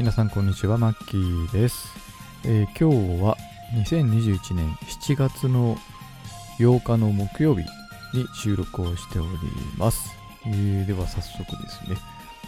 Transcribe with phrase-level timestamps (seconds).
[0.00, 1.94] 皆さんこんにちは、マッキーです。
[2.46, 3.36] えー今日は
[3.74, 5.76] 2021年7月の
[6.58, 7.60] 8日の木曜日
[8.14, 9.28] に収録をしており
[9.76, 10.16] ます。
[10.46, 11.96] えーでは早速ですね、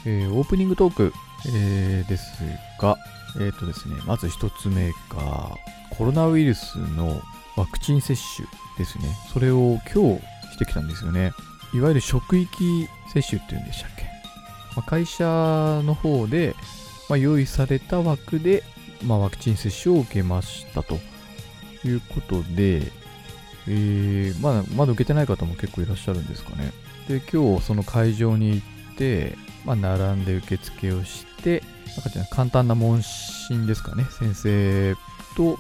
[0.07, 1.13] えーオープニングトーク、
[1.55, 2.43] えーです
[2.81, 2.97] が、
[3.39, 5.55] えっ、とですね、まず一つ目が、
[5.91, 7.21] コロナウイルスの
[7.59, 9.15] ワクチン接種ですね。
[9.31, 10.23] それを今日
[10.55, 11.33] してきたんですよね。
[11.75, 14.07] いわゆる職域接種っていうんでしたっけ、
[14.75, 16.57] ま会社の方で、
[17.09, 18.63] まあ、用意された枠で、
[19.05, 20.99] まあ、ワクチン接種を受けましたと
[21.85, 22.83] いうことで、
[23.69, 26.73] えーまだまだ受けてない方も結構いらっしゃるんですかね。
[27.09, 31.63] で、今日その会場に行って、まあ、並んで受付をして、
[32.31, 34.05] 簡単な問診ですかね。
[34.19, 34.95] 先生
[35.37, 35.59] と、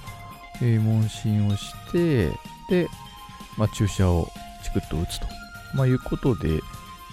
[0.61, 2.31] えー問診をして、
[2.69, 2.89] で、
[3.57, 4.29] まあ、注射を
[4.65, 5.27] チクッと打つと、
[5.75, 6.61] まあ、いうことで、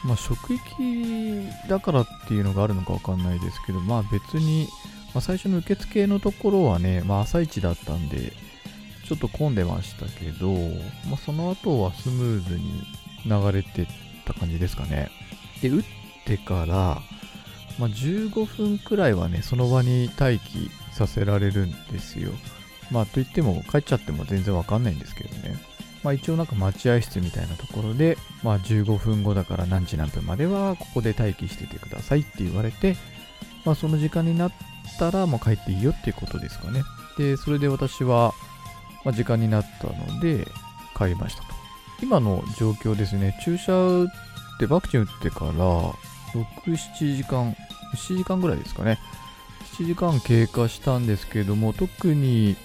[0.03, 4.67] まあ、職域だからっていうのがあるのかわかんないですけど、まあ別に、
[5.13, 8.33] まあ、最初の受付のところはね、まあ朝一だったんで、
[9.05, 10.53] ちょっと混んでましたけど、
[11.09, 12.83] まあその後はスムーズに
[13.25, 13.87] 流れてっ
[14.25, 15.09] た感じですかね。
[15.61, 15.83] で、打っ
[16.25, 17.01] てから、
[17.77, 22.31] まあ15分くらいはね、その場に待機させられるんですよ。
[22.91, 25.68] まあといっても帰っちゃっても全然わかんないんですけどね。
[26.03, 32.95] まあ一応なんか待合室みたいなところで、まあ15分後だから何時何分まではここで待機しててくださいって言われて、
[33.65, 34.51] まあその時間になっ
[34.97, 36.83] たらもう帰っていいよっていうことですかね。
[37.17, 38.33] で、それで私は、
[39.03, 40.47] ま、時間になったので
[40.97, 41.49] 帰りましたと。
[42.01, 44.07] 今の状況ですね、注射打っ
[44.59, 45.95] てワクチン打ってから6、
[46.65, 47.55] 7時間、
[47.93, 48.99] 7時間ぐらいですかね。
[49.77, 52.55] 7時間経過したんですけども、特に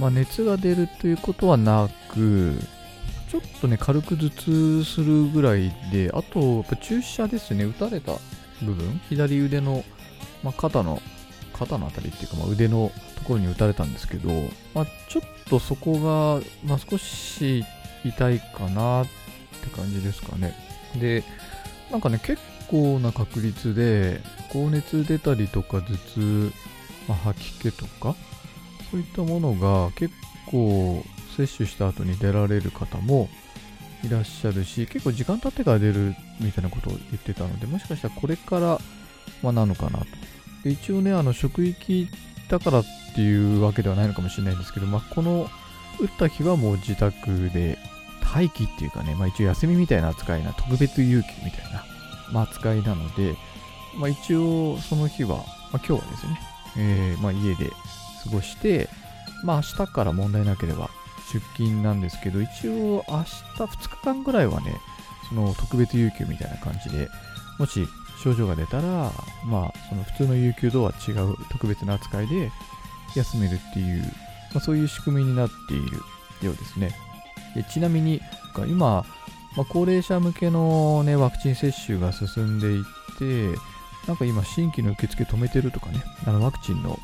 [0.00, 2.58] まあ、熱が出るということはなく、
[3.30, 8.14] ちょっとね、軽く頭痛するぐらいで、あと、やっぱ注射ですね、打たれた
[8.62, 9.84] 部分、左腕の、
[10.42, 11.02] まあ、肩の、
[11.52, 14.30] 肩のあたりっていうか、まあ、腕のところに打たれたんですけど、
[14.74, 17.62] まあ、ちょっとそこが、まあ、少し
[18.02, 19.06] 痛いかなっ
[19.62, 20.54] て感じですかね。
[20.98, 21.22] で、
[21.90, 22.40] なんかね、結
[22.70, 26.52] 構な確率で、高熱出たりとか、頭痛、
[27.06, 28.16] まあ、吐き気とか、
[28.90, 30.14] そういったものが結
[30.50, 31.04] 構
[31.36, 33.28] 接種した後に出られる方も
[34.04, 38.78] いらっしゃるし、結構時間経ってから出るみたいなことを言ってたので、もしかしたらこれから、
[39.42, 40.06] まあ、なのかなと。
[40.64, 42.08] で一応ね、あの職域
[42.48, 42.84] だからっ
[43.14, 45.48] ていうわけではないのかもしれないんですけど、まあ、この
[46.00, 47.78] 打った日はもう自宅で
[48.22, 51.84] 待機っていうかね、まあ、一応休みみたいな扱いな、特別有給みたいな、
[52.32, 53.36] まあ、扱いなので、
[53.96, 55.44] まあ、一応その日は、まあ、
[55.76, 56.40] 今日はですね、
[56.78, 57.70] えーまあ、家で
[58.24, 58.88] 過ごして、
[59.44, 60.90] まあ明日から問題なければ
[61.32, 64.80] 出勤なんですけど、一応明日2日間ぐらいはね、
[65.28, 67.08] その特別有給みたいな感じで、
[67.58, 67.86] もし
[68.22, 69.12] 症状が出たら、
[69.44, 72.50] まあその普通の有給とは違う特別な扱いで
[73.16, 74.02] 休めるっていう、
[74.52, 75.96] まあ、そういう仕組みになっている
[76.42, 76.94] ようですね。
[77.54, 78.20] でちなみに、
[78.68, 79.04] 今、
[79.56, 82.84] まあ、高齢者向けの、ね、ワクチン接種が進んでいっ
[83.18, 83.58] て、
[84.06, 86.98] なんか今、新規の受付止めてるとかね、あのワクチンの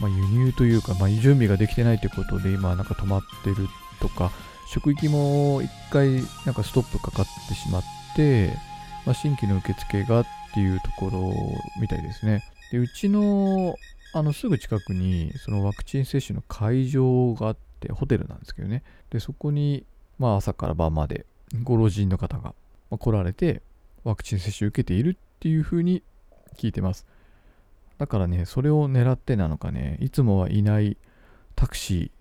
[0.00, 3.68] まあ、輸入というか、まあ、準備ができてないということで今なんか止まってる
[4.00, 4.30] とか
[4.68, 7.82] 職域も一回なんかストップかかってしまっ
[8.14, 8.52] て、
[9.06, 11.32] まあ、新規の受付がっていうところ
[11.80, 12.42] みたいですね。
[12.70, 13.76] でうちの
[14.14, 18.82] あのすぐ近くにそのワクチン接種の会場があってホテルなんですけどね。
[19.10, 19.84] でそこに
[20.18, 21.26] まあ朝から晩まで
[21.62, 22.54] ご老人の方が
[22.90, 23.62] 来られて
[24.04, 26.02] ワクチン接種受けているっていうふうに
[26.56, 27.06] 聞いてます。
[27.98, 30.96] だからね、それを狙ってなのかね、いつもはいない
[31.56, 32.12] タクシ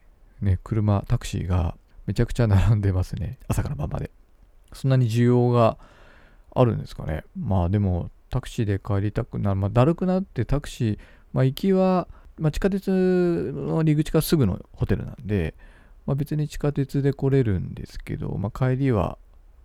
[0.42, 1.78] ー、ね、車、タクシーが
[2.08, 3.38] めちゃくちゃ並んでますね。
[3.48, 4.12] 朝から晩まで。
[4.74, 5.78] そんなに需要が
[6.54, 7.24] あるんですかね。
[7.38, 9.56] まあでも、タクシーで帰りたくなる。
[9.56, 11.00] まあ、だるくなってタクシー、
[11.32, 12.08] まあ行きは、
[12.40, 12.92] まあ、地下鉄
[13.56, 15.56] の入り口からすぐのホテルなんで、
[16.06, 19.18] まあ、別に地下鉄で来れるんですけど、まあ、帰りは、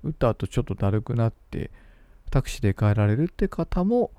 [0.03, 1.71] 打った後ちょっとだるくなって、
[2.31, 4.11] タクシーで帰られるって方も、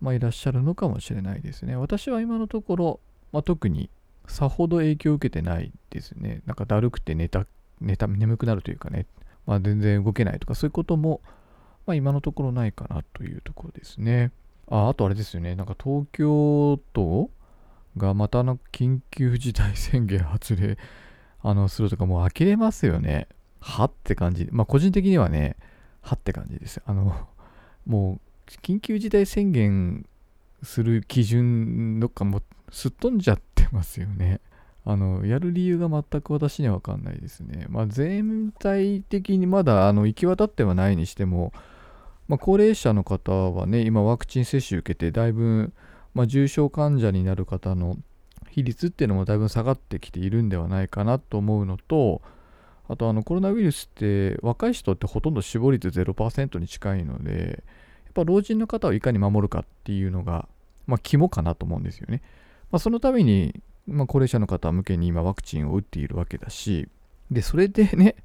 [0.00, 1.76] まあ、いらっしゃるのかもしれないですね。
[1.76, 3.00] 私は今のところ、
[3.32, 3.90] まあ、特に
[4.26, 6.42] さほど影響を受けてないですね。
[6.46, 7.46] なんかだるくて寝た、
[7.80, 9.06] 寝た、眠くなるというかね、
[9.46, 11.20] まあ、全然動けないとかそういうことも、
[11.86, 14.32] まあ、今のところないかなというところですね。
[14.68, 17.30] ああとあれですよね、なんか東京都
[17.96, 20.76] がまたあの緊急事態宣言発令
[21.40, 23.28] あのするとかもう呆れますよね。
[23.60, 24.48] はって感じ。
[24.50, 25.56] まあ個人的にはね、
[26.02, 26.82] はって感じです。
[26.84, 27.28] あの、
[27.86, 28.20] もう
[28.62, 30.06] 緊急事態宣言
[30.62, 34.40] する基準とかもすっ飛んじゃってますよね。
[34.84, 37.66] あの、やる理由が全く私には分かんないですね。
[37.68, 41.52] まあ、全体的にまだあの行き渡ってはないにしても、
[42.28, 45.72] まあ、高齢者の方はね、今ワクチン接種受けてだいぶ、
[46.14, 47.96] まあ、重症患者になる方の
[48.56, 52.22] 比率っていうのもだいぶ下がってきているんではないかなと思うのと
[52.88, 57.64] あとあのコロナウイルスって若い人ってほとんど死亡率0%に近いので
[58.16, 60.48] ぱ老人の方をいかに守るかっていうのが、
[60.86, 62.22] まあ、肝かなと思うんですよね。
[62.70, 66.88] まあ、そのために、まあ、高齢者の方向けに今ワクチンを打っているわけだし
[67.30, 68.16] でそれでね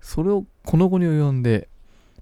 [0.00, 1.68] それをこの後に及んで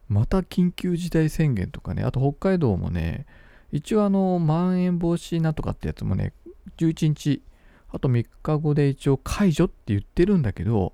[0.08, 3.26] また緊急事態宣言とかねあと北海道もね
[3.72, 6.32] 一応あのまん延防止なんとかってやつもね
[6.78, 7.42] 11日
[7.90, 10.92] あと3日後で一応解除って言ってるんだけど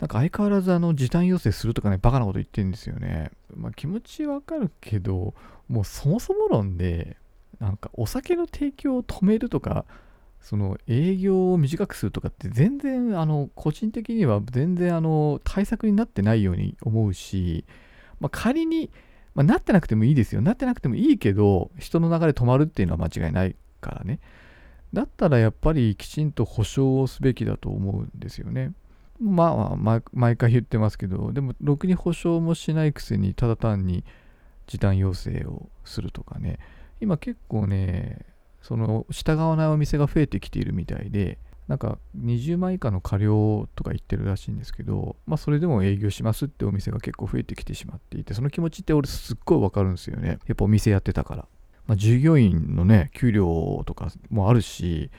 [0.00, 3.30] なんか相変わらずあの時短要請するとかねバカなこと言ってるんですよね。
[3.54, 5.34] まあ気持ちわかるけど
[5.68, 7.16] もうそもそも論で
[7.60, 9.86] なんかお酒の提供を止めるとか
[10.40, 17.64] その営業を短くするとかって全然あの個人的には全然あの対策になってないように思うし、
[18.20, 18.90] まあ、仮に、
[19.34, 20.42] まあ、なってなくてもいいですよ。
[20.42, 24.20] なってなくてもいいけど人の流れ止まるっていうのは間違いないからね。
[24.92, 28.72] だったらやっぱりきちんと保証をすべきだと思うんですよね。
[29.20, 34.04] まあ、毎回言ってますけど、でも、ろくに保証もしないくせに、ただ単に
[34.66, 36.58] 時短要請をするとかね、
[37.00, 38.24] 今結構ね、
[38.62, 50.38] その従わないお店が増えてきているみたいで、なんか20万以下の過料とか言ってるらしいんですけど、まあそれでも営業しますってお店が結構増えてきてしまっていて、その気持ちって俺すっごいわかるんですよね。
[50.46, 51.46] やっぱお店やってたから。
[51.86, 55.10] まあ、従業員のね、給料とかもあるし、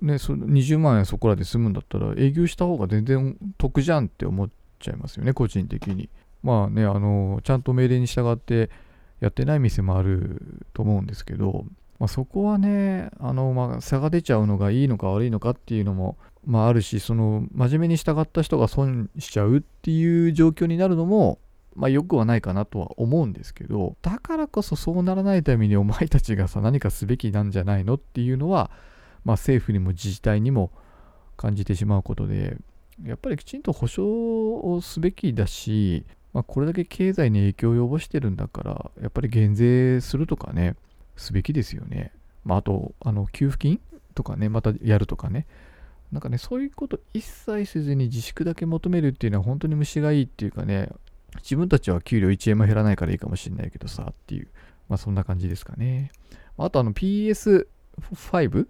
[0.00, 4.48] ね、その20万円そこらで済むんだったら営業した方が全然得じゃんって思っ
[4.78, 6.08] ちゃいますよね、個人的に。
[6.42, 8.70] まあね、あの、ちゃんと命令に従って
[9.20, 11.66] やってない店もあると思うんですけど、
[11.98, 16.16] まあ、そこはね、あの、まあ、差が出ちゃうのがいいのか悪いのかっていうのも、
[16.46, 21.38] まあ、あるし、その、真面目に従った人が損しちゃうっていう状況になるのも、
[21.76, 28.70] まあ、よくはないかなとは思うんですけど、だからこそそうならないためにお前たちがさ、何かすべきなんじゃないのっていうのは、
[29.24, 30.70] まあ、政府にも自治体にも
[31.36, 32.56] 感じてしまうことで、
[33.04, 40.76] やっぱりきちんと保障をすべきだし、まあ、これだけ経済に影響を及ぼしてるんだから、やっぱり減税するとかね、
[41.16, 42.12] すべきですよね。
[42.44, 43.80] まあ、あと、あの給付金
[44.14, 45.46] とかね、またやるとかね。
[46.12, 50.90] なんかね、そういうこと一切せずに自粛だけ求めるっていうのは本当に虫がいいっていうかね、
[51.36, 54.48] 自分たちは給料1円も減らないからいいかもしれないけどさっていう、
[54.88, 56.10] まあそんな感じですかね。
[56.58, 58.66] あとあの PS5、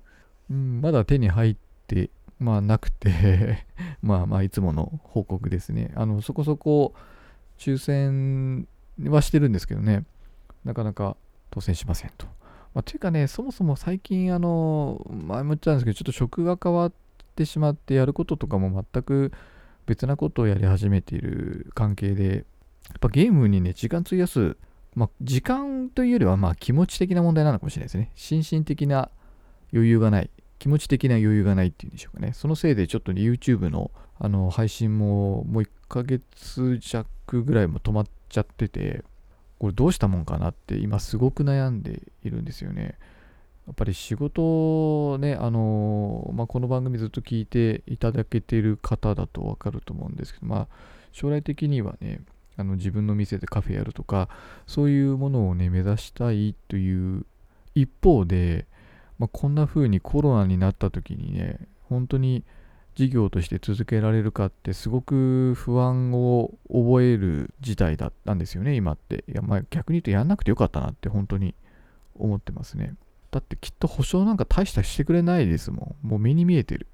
[0.50, 1.56] うん、まだ手に入っ
[1.87, 3.67] て、まあなくて
[4.02, 5.93] まあまあいつもの報告ですね。
[5.94, 6.94] あの、そこそこ
[7.58, 8.67] 抽選
[9.05, 10.05] はしてるんですけどね、
[10.64, 11.17] なかなか
[11.50, 12.26] 当選しませんと。
[12.75, 16.93] まあ、というかね、そもそも最近、あの、前も言ったんですけど、ちょっと職が変わっ
[17.35, 19.32] てしまって、やることとかも全く
[19.87, 22.44] 別なことをやり始めている関係で、
[22.88, 24.56] やっぱゲームにね、時間費やす、
[24.94, 28.12] まあ、時間というよりは、まあ、気持ち的な問題なのかもしれないですね。
[28.14, 29.11] 心身的な
[29.73, 30.31] 余裕がない。
[30.60, 32.32] 気持ち的な余裕がないっていうんでしょうかね。
[32.34, 39.02] そのせいでちょっと、ね、YouTube のあの配信ももう1ヶ月弱ぐらいも止まっちゃってて、
[39.58, 42.98] これどうしたもんかなって今すごく悩んでいるんですよね。
[43.66, 50.66] やっぱり仕事ね、あのまあ、この番組ずっと聞いていただけてる方だとわかると思うんですけど、まあ、
[51.12, 52.20] 将来的にはね、
[52.58, 54.28] あの自分の店でカフェやるとか
[54.66, 57.25] そういうものをね目指したいという
[57.75, 58.66] 一方で、
[59.20, 61.58] まあ、こんな風にコロナになった時にね
[61.90, 62.42] 本当に
[62.94, 69.24] 事業として続けられるかってすごく不安を覚える事態だったんですよね今って。
[69.28, 71.54] いやまあ逆に言うとやんなくてよかったなって本当に
[72.18, 72.94] 思ってますね。
[73.30, 76.08] だってきっと保証なんか大したしてくれないですもん。
[76.08, 76.86] もう目に見えてる。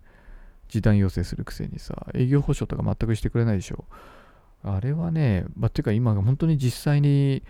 [0.69, 3.85] 時短要請するくせにさ営業保証とか全くしてくれないでしょ。
[4.65, 7.45] あれはね、まあ、ていうか今本当に実際に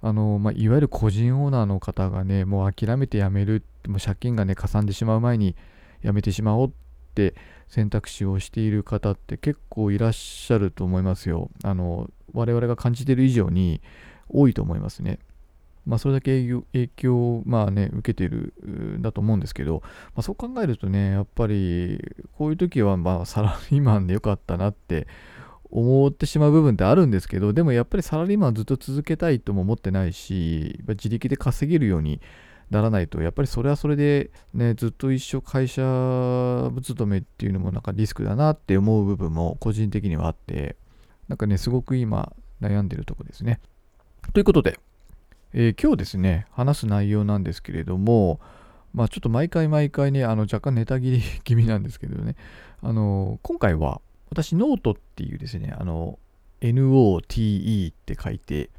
[0.00, 5.56] あの、まあ、いわゆる個人オーナーの方がね、もう諦めて辞める、もう借金がね、かさんでしまう前に
[6.04, 6.72] 辞めてしまおうっ
[7.14, 7.34] て
[7.68, 11.50] 選択肢をしている方って結構いらっしゃると思いますよ。
[11.64, 13.80] あの、我々が感じている以上に
[14.28, 15.18] 多いと思いますね。
[15.88, 18.52] まあ、それだけ影響を、まあね、受けている
[18.98, 19.80] んだと思うんですけど、
[20.14, 21.98] まあ、そう考えるとね、やっぱり
[22.36, 25.08] こういう時はまあサラリーマンでよかったなって
[25.70, 32.20] 思ってしまう部分ってあるんですけど、でもやっぱりサラリーマンずっと続けたいとも思ってないし、自力で稼げるように
[32.70, 35.82] ならないと、やっぱりそれはそれでね、ずっと一生会社
[36.82, 40.76] 勤めっていうのもなんかリスクだなって思う部分も個人的にはあって、
[41.28, 43.60] なんかね、すごく今悩んでるとこですね。
[44.32, 44.78] ということで、
[45.54, 48.40] えー、今日ですね、話す内容なんですけれども、
[48.92, 52.36] まあちょっと毎回毎回ね、あの若干ネタ切り気味なんですけどね、
[52.82, 56.18] あの今回は私、ノートっていうですね、あの、
[56.60, 58.70] NOTE って書いて、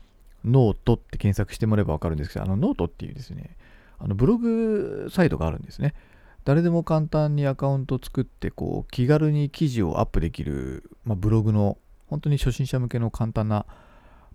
[0.45, 3.57] ノートって検索してもらえばわかるんですけど、あの、ノートっていうですね、
[3.99, 5.93] あのブログサイトがあるんですね。
[6.45, 11.77] 誰でも簡単にアカウント作ってこう気軽に記事をアップできる、まあ、ブログの
[12.07, 13.65] 本当に初心者向けの簡単な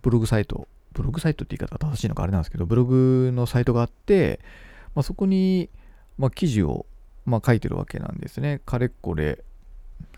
[0.02, 4.38] ブログサイトブログサイトって言い方が正しいのかあれなんですけどブログのサイトがあって、
[4.94, 5.70] まあ、そこに、
[6.18, 6.86] まあ、記事を、
[7.24, 9.42] まあ、書いてるわけなんですねかれこれ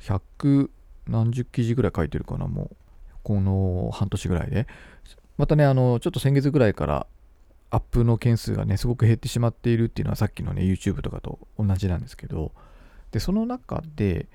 [0.00, 0.68] 100
[1.08, 2.76] 何十記事ぐらい書いてるかなもう
[3.22, 4.66] この半年ぐらいで
[5.36, 7.06] またねあのちょっと先月ぐらいから
[7.70, 12.52] アップの件数がね、すごく減ってしまっているっていうのはさっきのね、YouTube とかと同じなんですけど、
[13.10, 14.28] で、その中で、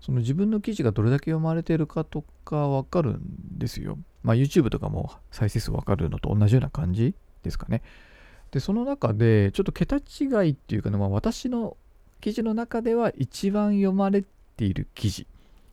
[0.00, 3.98] その自分の記事がどれだけ読まれてるかとかわかるんですよ。
[4.22, 7.82] まあ YouTube とかも再生数わかるのと同じような感じですかね。
[8.50, 11.76] で、その中で、ちょっと桁違いっていうかね、まあ、私の
[12.20, 14.24] 記事の中では一番読まれ
[14.56, 15.26] ている記事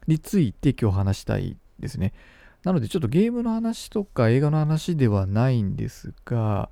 [0.07, 2.13] について今日話したいですね。
[2.63, 6.69] なのでちょっとゲームの話とか映画の話ではないんですが、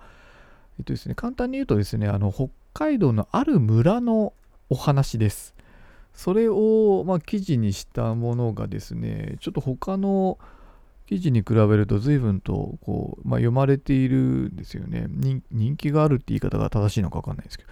[0.80, 4.34] えっとですね、簡単に言うとですね、あの北海道のある村の
[4.70, 5.54] お話です。
[6.14, 10.40] それを、まあ、記事にしたものがですね、ちょっと他の
[11.06, 15.06] 記事に比べると随分とこう、まあ、読まれているんですよね。
[15.52, 17.70] 人気があるって言い方が正しいのか分かんないですけど、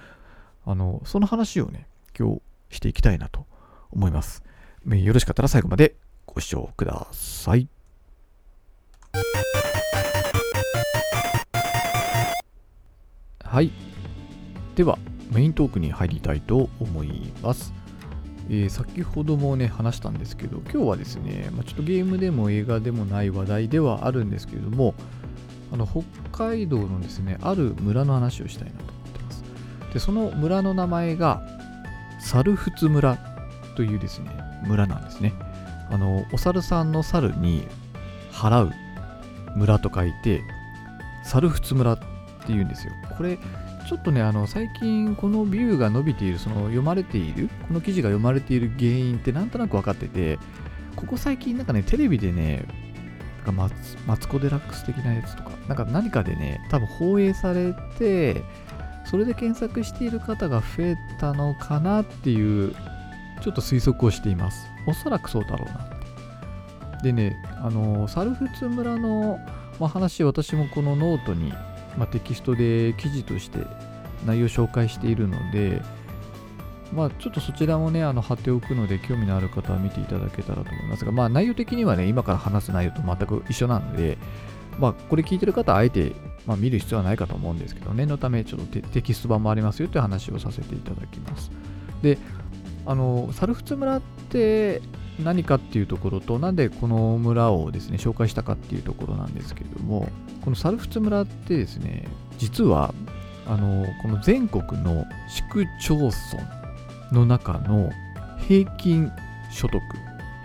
[0.65, 1.87] あのその話をね、
[2.17, 3.45] 今日していきたいなと
[3.91, 4.43] 思います。
[4.87, 5.95] よろしかったら最後まで
[6.25, 7.67] ご視聴ください。
[13.43, 13.71] はい。
[14.75, 14.97] では、
[15.31, 17.73] メイントークに入りたいと思います。
[18.49, 24.95] えー、先ほどもね、話したんですけど、今日はですね、まあ、ちょっとゲームでも映画でもない話題ではあるんですけれども、
[25.71, 29.43] あの北海道のですね、ある村の話をしたいなと思ってます。
[29.93, 31.41] で、その村の名前が、
[32.19, 33.17] 猿払村
[33.75, 35.33] というですね、村なんですね。
[35.89, 37.67] あの、お猿さんの猿に
[38.31, 38.71] 払う
[39.55, 40.41] 村と書いて、
[41.23, 41.99] 猿払村っ
[42.45, 42.93] ていうんですよ。
[43.17, 43.37] これ、
[43.87, 50.39] ちょっとね、あの最近このビューが伸びている、その読まれている、この記事が読まれている原因ってなんとなく分かってて、
[50.95, 52.65] ここ最近なんかね、テレビでね、
[53.37, 58.43] なんかマツマツコ・デラックス的なやつとか、なんか何かでね、多分放映されて、
[59.05, 62.73] それで検索している方が増えたのかなっていう、
[63.41, 64.65] ちょっと推測をしています。
[64.87, 69.39] おそらくそうだろうなでね、あの、サルフツ村の、
[69.79, 71.51] ま、話、私もこのノートに
[71.97, 73.59] まあ、テキストで記事として
[74.25, 75.81] 内容を紹介しているので、
[76.93, 84.17] まあ、ちょっとそちらもね、あの貼っておくので、興味のある方は見ていただけたらと思いますが、まあ、内容的にはね、今から話す内容と全く一緒なので、
[84.79, 86.13] まあ、これ聞いてる方はあえて、
[86.45, 91.51] まあ、見る必要はないかと思うんですけど、念のため、ちょっとテキスト版もありますよという話をさせていただきます。
[92.01, 92.17] で、
[92.85, 94.81] あの、猿払村って
[95.19, 100.09] 何かっていうところと、なんでこの村をですね、紹介したかっていうところなんですけれども、
[100.43, 102.07] この猿払村ってですね、
[102.37, 102.93] 実は、
[103.47, 106.11] あの、この全国の市区町村
[107.11, 107.89] の中の
[108.47, 109.11] 平均
[109.51, 109.81] 所得、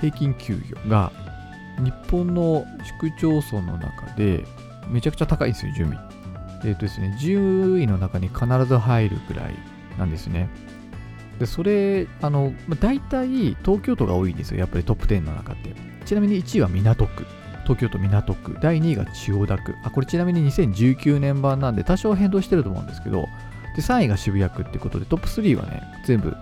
[0.01, 1.13] 平均給与が、
[1.79, 4.45] 日本の市区町村の中で
[4.89, 6.03] めちゃくちゃ高いんですよ、準備。
[6.65, 9.55] えっ、ー、とですね、10位の中に必ず入るくらい
[9.99, 10.49] なんですね。
[11.39, 15.75] で、それ、あの、まあ、大体東京都が多いんですよ、やっぱりトップ10の中って。
[16.05, 17.27] ちなみに1位は港区。
[17.65, 18.57] 東京都港区。
[18.61, 19.75] 第2位が千代田区。
[19.85, 23.27] あ、これちなみに2019年版なんで多少変動してると思うんですけど、
[23.77, 26.35] で、3位が渋谷区ってことで、トップ3はね、全部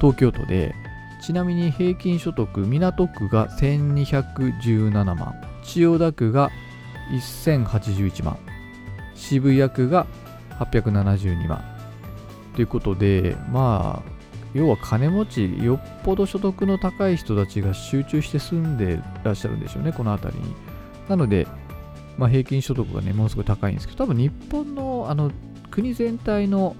[0.00, 0.74] 東京都で、
[1.20, 6.50] ちなみに平均所得、港区が1217万、千代田区が
[7.34, 8.38] 1081万、
[9.14, 10.06] 渋谷区が
[10.58, 11.62] 872万。
[12.54, 14.19] ということで、まあ、
[14.54, 20.54] 要は金持ち、よっぽど所得の高い人たちが集中して住んでらっしゃるんでしょうね、この辺りに。
[21.08, 21.46] なので、
[22.18, 25.30] まあ、平均所得がね、ものすごい高いんですけど、多分日本のあの
[25.70, 26.74] 国全体の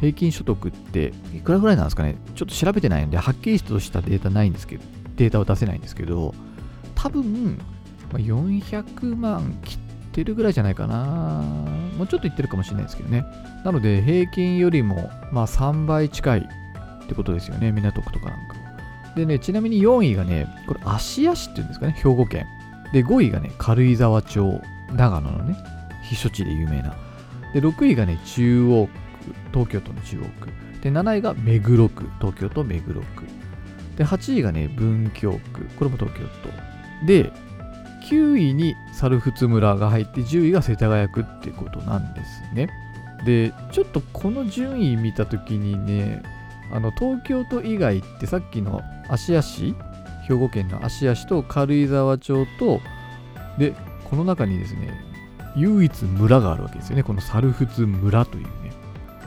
[0.00, 4.82] 平均所得っていくらぐらいなんですかね、ちょっと調べてないんで、はっきりとしたデータないんですけど、
[5.16, 6.34] データを出せないんですけど、
[6.94, 7.58] 多分、
[8.12, 9.78] まあ、400万切っ
[10.12, 11.42] てるぐらいじゃないかな。
[11.96, 13.24] もうちょっといってるかもしれないですけどね。
[13.64, 16.48] なので、平均よりも、まあ、3倍近い
[17.14, 18.56] ってことですよね、港区とかなんか
[19.14, 22.46] でね、ちなみに4位がね、これ、芦屋市っていうんですかね、兵庫県。
[22.92, 24.60] で、5位がね、軽井沢町、
[24.92, 25.56] 長野のね、
[26.10, 26.96] 避暑地で有名な。
[27.52, 28.92] で、6位がね、中央区、
[29.52, 30.48] 東京都の中央区。
[30.82, 33.24] で、7位が目黒区、東京都目黒区。
[33.96, 36.24] で、8位がね、文京区、これも東京
[37.00, 37.06] 都。
[37.06, 37.32] で、
[38.10, 42.68] 9位に猿払村が入って、10位が世田谷区ってことなんですね。
[43.24, 46.22] で、ちょっとこの順位見たときにね、
[46.74, 49.74] あの東京都以外ってさっきの芦屋市
[50.28, 52.80] 兵庫県の芦屋市と軽井沢町と
[53.58, 53.74] で
[54.10, 54.92] この中にですね
[55.56, 58.74] 唯一村があるわけですよねこの猿払村というね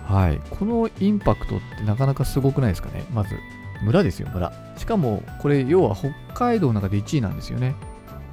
[0.08, 0.40] はい。
[0.50, 3.04] このインパクトってなかなかすごくないですかね。
[3.14, 3.36] まず、
[3.84, 4.54] 村ですよ、村。
[4.78, 7.76] しかも、これ、要は北海道の中で1位なんですよね。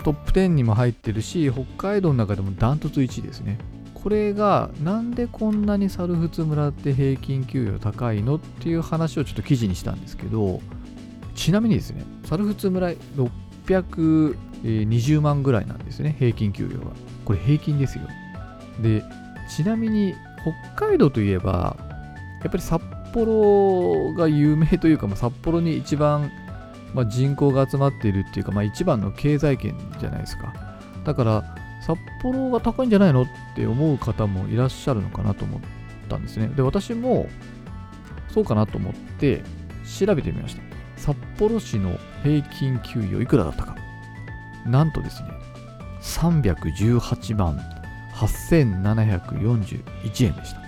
[0.04, 3.59] トップ10にも入ってるし、北海道の中でもダントツ1位ですね。
[4.04, 10.61] これが、なんでこんなに猿払村って平均給与高いのっていう話をちょっと記事にしたんですけど、
[11.34, 12.90] ちなみにですね、猿払村
[14.62, 16.92] 620万ぐらいなんですね、平均給与が。
[17.25, 18.04] これ平均ですよ。
[18.82, 19.02] で、
[19.49, 20.14] ちなみに
[20.76, 21.75] 北海道といえば、
[22.42, 22.82] やっぱり札
[23.14, 26.30] 幌が有名というか、まあ、札幌に一番、
[26.92, 30.52] まあ、人口が集まっているっていうか、まあ、一番の経済圏じゃないですか。
[31.06, 35.60] だから、札幌が高いんじゃないのって思う方もいらっしゃるのかなと思っ
[36.08, 36.48] たんですね。
[36.48, 37.28] で、私も
[38.32, 39.42] そうかなと思って
[39.98, 40.62] 調べてみました。
[40.96, 43.76] 札幌市の平均給与いくらだったか。
[44.64, 45.28] なんとですね、
[46.00, 47.60] 318万
[48.14, 50.62] 8741円でした。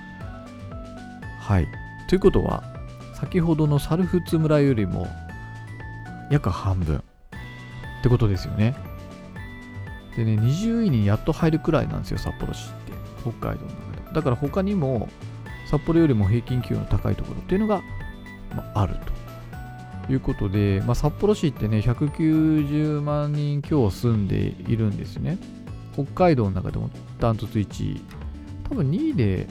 [1.40, 1.68] はい。
[2.08, 2.62] ということは、
[3.14, 5.08] 先ほどの猿払村よりも
[6.30, 7.00] 約半分っ
[8.02, 8.74] てことですよね。
[10.16, 12.92] でね、20位にやっと入るくらいなんですよ、札幌市って。
[13.20, 14.14] 北海道の中で。
[14.14, 15.08] だから他にも、
[15.70, 17.82] 札幌よりも平均給与の高いところっていうのが、
[18.54, 18.96] まあ、ある
[20.06, 25.38] ということで、まあ、札幌市ってね、190万人強住んでいるんですね。
[25.92, 28.00] 北海道の中でもダントツ1位。
[28.70, 29.46] 多分2位で、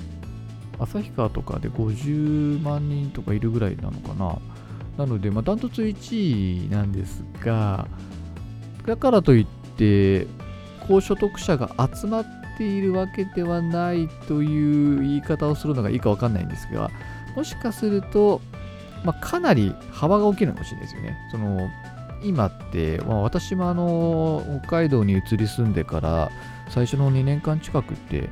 [0.79, 4.39] 旭川とかで50万人とかいるぐらいなのかな。
[4.97, 7.87] なので、まあ、ダントツ1位なんですが、
[8.85, 9.45] だからといっ
[9.77, 10.27] て、
[10.87, 12.25] 高所得者が集まっ
[12.57, 16.91] ているわけではないという言い方をするのがいいかわかんないんですが、
[17.35, 18.41] もしかすると、
[19.03, 21.17] まあ、かなり幅が大きいのかもしれないですよね。
[21.31, 21.69] その
[22.23, 26.31] 今って、まあ、私もあの北海道に移り住んでから
[26.69, 28.29] 最初の2年間近くって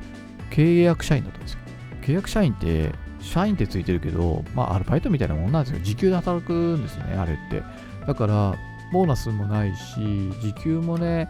[0.50, 1.58] 契約社員だったんですよ。
[2.02, 5.80] 契約社員って社員ってついてるけど、まあ、アルバイトみたいなもんなんですよ。
[5.82, 7.62] 時給で働くんですよね、あれって。
[8.06, 8.54] だから、
[8.92, 9.94] ボーナスもないし、
[10.40, 11.28] 時給もね、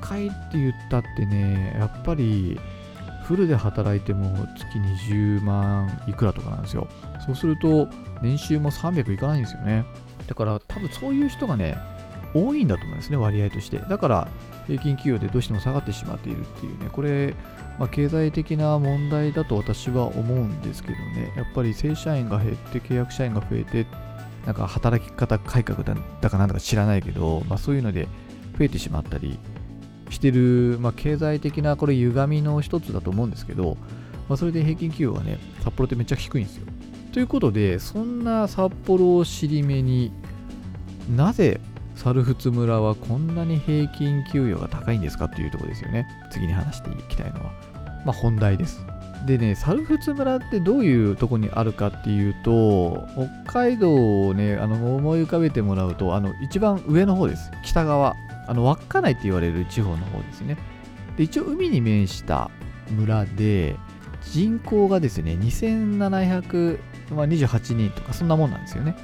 [0.00, 2.58] 高いって言ったってね、やっぱり、
[3.24, 6.88] フルで働いても月20万いくらとかなんですよ。
[7.26, 7.88] そうすると、
[8.22, 9.84] 年収も300いかないんですよね。
[10.26, 11.76] だから多分そういう人がね、
[12.34, 13.78] 多いんだと思いますね、割合として。
[13.78, 14.28] だから
[14.66, 17.34] 平均給与でどうしても下がってしまっているっていうね、これ、
[17.78, 23.86] まあ、経済的な問題だと私は思うんですけどね、やっぱり正社員が減って契約社員が増えて、
[24.46, 28.08] なんか働き方改革だだかなんだか知らないけど、まあ、そういうので
[28.58, 29.38] 増えてしまったり
[30.10, 33.76] してる、まあ、経済的なこれ歪みの一つだと思うんですけど、
[34.28, 36.66] まあ、それで平均給与はね、札幌ってめっちゃ低いんですよ。
[37.12, 40.12] ということで、そんな札幌を尻目に
[41.14, 41.60] なぜ
[41.98, 46.06] 猿払村はこんなに平均給与が高いんですかっていうとこですよね。
[46.30, 47.52] 次に話していきたいのは。
[48.04, 48.84] まあ本題です。
[49.26, 53.04] でね、猿払村ってどういうとこにあるかっていうと、
[53.44, 57.50] 北海道をね、あの思い浮かべてもらうと、あの一番上の方です。
[57.64, 58.14] 北側。
[58.48, 60.56] あの稚内って言われる地方の方ですね。
[61.16, 62.50] で、一応海に面した
[62.90, 63.76] 村で、
[64.22, 68.96] 人口がですね、2728人とかそんなもんなんですよね。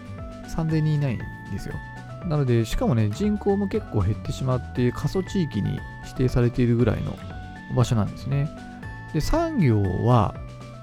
[0.48, 1.18] 3000人いないん
[1.52, 1.74] ですよ。
[2.26, 7.18] なので、しかもね、人口も結構減ってしまって、過疎地域に指定されているぐらいの
[7.76, 8.48] 場所なんですね。
[9.12, 10.34] で、産業は、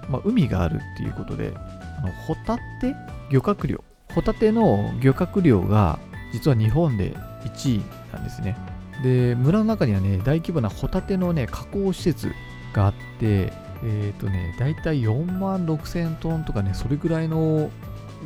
[0.07, 1.51] まあ、海があるっていうことで、
[1.97, 2.95] あのホタテ
[3.31, 3.83] 漁獲量。
[4.13, 5.97] ホタテの漁獲量が
[6.33, 8.57] 実は日本で1位なんですね。
[9.03, 12.31] で、村の中にはね、大規模なホタテのね、加工施設
[12.73, 17.71] があって、えっ、ー、とね、大体4万6000トンとかね、それぐらいの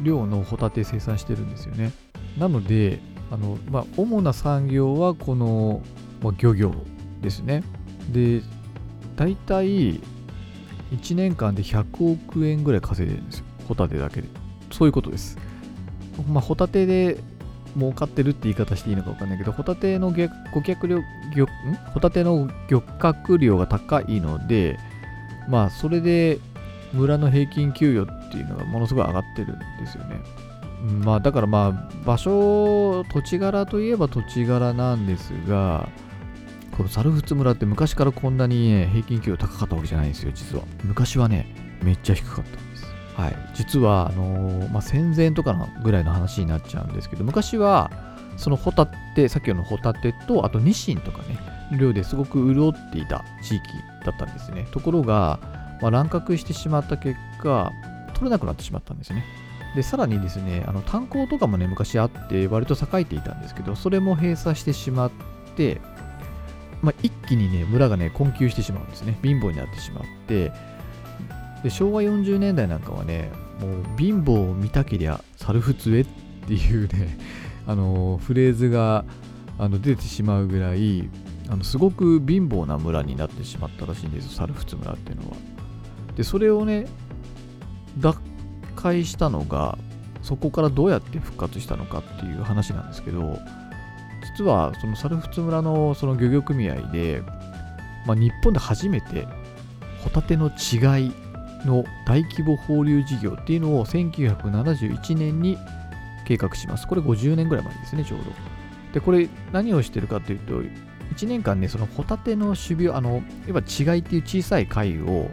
[0.04, 1.92] 量のホタテ生産してるんですよね。
[2.38, 3.00] なので、
[3.32, 5.82] あのまあ、主な産業はこの、
[6.22, 6.74] まあ、漁業
[7.22, 7.64] ですね。
[8.12, 8.42] で、
[9.16, 10.02] 大体
[10.92, 13.46] 1年間で100億円ぐらい稼いでるんですよ。
[13.68, 14.28] ホタテだけで。
[14.72, 15.38] そういうことです。
[16.30, 17.18] まあ、ホタテで
[17.76, 20.14] 儲かってるって言い方していいのか分かんないけど、ホタテの
[20.52, 21.04] 顧客量、ん？
[21.94, 24.78] ホタテの漁獲量が高いので、
[25.50, 26.40] まあ、それで
[26.94, 30.20] 村の平均給与っていうのがものすごい上がってるんですよね。
[31.04, 35.90] まあ、だからまあ、場所、土地柄といえば土地柄なんですが、
[36.78, 40.64] この猿払村って昔からこんなに、ね、平均給与高かったわけじゃないんですよ、実は。
[40.84, 42.75] 昔はね、めっちゃ低かった。
[43.16, 43.36] はい。
[43.54, 47.90] 実は、あのー、まあ、戦前とかのぐらいの話になっちゃうんですけど、昔は、
[48.38, 51.40] そのホタテ、さっきのホタテと、あとニシンとかね、
[51.78, 53.64] 量ですごく潤っていた地域
[54.06, 54.68] だったんですね。
[54.72, 55.40] ところが、
[55.82, 57.72] まあ、乱獲してしまった結果、
[58.14, 59.24] 取れなくなってしまったんですね。
[59.76, 65.12] で、さらにですね、あの炭鉱とかもね、昔あって、割と栄えていたんですけど、それも閉鎖してしまっ
[65.56, 65.82] て、
[66.82, 69.18] まあ、一気にね、村がね、困窮してしまうんですね。
[69.24, 70.52] 貧乏になってしまって、
[71.66, 76.06] で昭和40年代なんかはねもう貧乏を見たけりゃ猿払えっ
[76.48, 77.18] ていうね
[77.66, 79.04] あのフレーズが
[79.58, 81.10] あの出てしまうぐらい
[81.50, 85.38] あのすごく貧乏な村になってしまったらしいんですよ猿払村っていうのは。
[86.16, 86.86] でそれをね
[87.98, 88.20] 脱
[88.76, 89.80] 会したのが
[90.22, 93.40] そこからどうやって復活したのかっていう話なんですけど
[94.38, 97.24] 実はその猿払村のその漁業組合で、
[98.06, 99.28] まあ、日本で初めて
[100.04, 101.25] ホタテの違い
[101.66, 105.58] の大規模放流事業っていうのを1971年に
[106.26, 106.88] 計画します。
[106.88, 108.26] これ50年ぐらい前ですね、ちょうど。
[108.94, 110.62] で、これ何をしてるかというと、
[111.16, 115.30] 1年間ね、そのホタテの種苗、あの、いわば違いっていう小さい貝を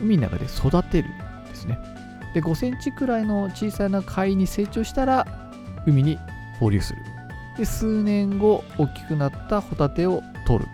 [0.00, 1.78] 海の中で育てるんですね。
[2.34, 5.26] で、5センチくらいの小さな貝に成長したら、
[5.86, 6.18] 海に
[6.58, 6.98] 放流する。
[7.56, 10.68] で、数年後、大きくなったホタテを取る。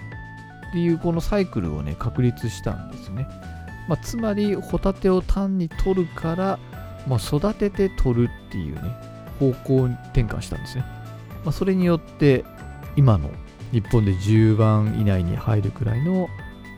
[0.71, 3.27] っていうこのサイクルをね、確立したんですね。
[3.91, 6.61] まあ、つまり、ホタテを単に取るから、
[7.09, 8.83] まあ、育てて取るっていうね、
[9.41, 10.85] 方向転換したんですね。
[11.45, 12.45] まあ、それによって、
[12.95, 13.31] 今の
[13.73, 16.29] 日本で10番以内に入るくらいの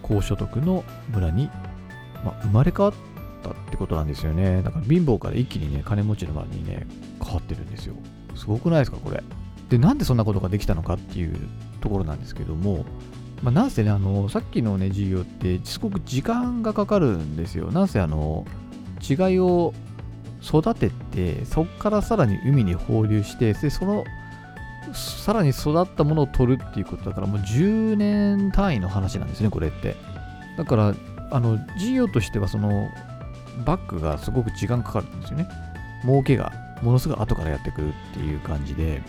[0.01, 1.51] 高所得の村に、
[2.25, 2.94] ま、生まれ変わっ
[3.42, 4.62] たってことなんですよね。
[4.62, 6.87] だから貧乏から一気にね、金持ちの村にね、
[7.22, 7.94] 変わってるんですよ。
[8.37, 9.22] すごくないですか、これ。
[9.68, 11.37] で、なんでそんなことができたのかっていう
[11.83, 12.87] ところなんですけども、
[13.42, 17.72] まあ、なんせね、あの、さっきのね、授業ってすごく時間がかかるんですよ。
[17.72, 18.46] なんせあの、
[19.02, 19.74] 違いを
[20.42, 24.05] 育てて、そこからさらに海に放流して、で、その
[24.94, 29.96] さらに育ったものを取るっていうことだからもう10年単位の話なんですねこれって。
[30.57, 30.94] だから
[31.31, 32.88] あの事業としてはその
[33.64, 35.48] バックがすごく時間かかるんですよね。
[36.02, 36.52] 儲けが
[36.83, 39.02] ものすごい後からやってくるっていう感じで。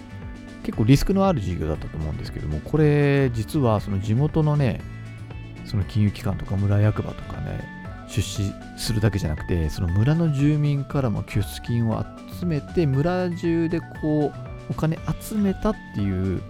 [0.64, 4.82] 結構リスクのある事業だったと思うんですけどもこれ実はその地元のね
[5.66, 7.68] その金融機関とか村役場とかね
[8.08, 12.04] 出資するだけじゃなくてその村の住民からも拠出金を
[12.40, 14.34] 集めて村中でこう
[14.70, 16.42] お金集めたっていう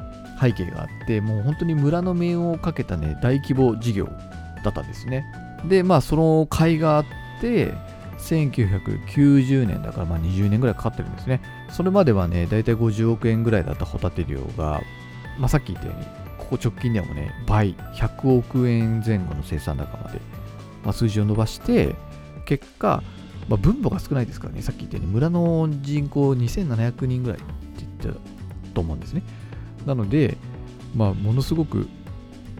[0.41, 4.05] 背景があってもう本当に村の命運をかけたね大規模事業
[4.63, 5.25] だったんですね。
[5.65, 7.05] でまあその甲斐があっ
[7.39, 7.73] て
[8.23, 14.81] 1990年だからまあ20年ぐらいかかってるんですねそれまではねだいたい50億円ぐらいだったホタテ漁が、
[15.37, 16.05] まあ、さっき言ったように
[16.37, 20.19] ここ直近ではもね倍100億円前後の生産高まで、
[20.83, 21.95] まあ、数字を伸ばして
[22.45, 23.03] 結果、
[23.49, 27.47] まあ、分母が少ないですからねさっき言ったように村の人口2700人ぐらいって
[28.01, 28.19] 言った
[28.73, 29.23] と思うんですね。
[29.85, 30.37] なので、
[30.95, 31.87] まあ、ものすごく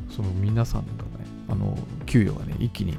[0.10, 2.97] その皆さんがね、あの給与がね、一気に